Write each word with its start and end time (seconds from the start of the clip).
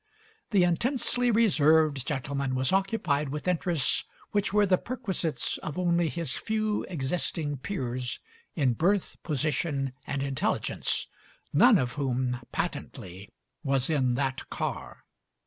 The 0.49 0.63
intensely 0.63 1.29
reserved 1.29 2.07
gentleman 2.07 2.55
was 2.55 2.73
occupied 2.73 3.29
with 3.29 3.47
interests 3.47 4.03
which 4.31 4.51
were 4.51 4.65
the 4.65 4.79
per 4.79 4.97
quisites 4.97 5.59
of 5.59 5.77
only 5.77 6.09
his 6.09 6.35
few 6.37 6.83
existing 6.85 7.57
peers 7.57 8.19
in 8.55 8.73
birth, 8.73 9.21
position, 9.21 9.93
and 10.07 10.23
intelligence, 10.23 11.05
none 11.53 11.77
of 11.77 11.93
whom, 11.93 12.39
patently, 12.51 13.29
was 13.63 13.91
in 13.91 14.15
that 14.15 14.49
car. 14.49 15.03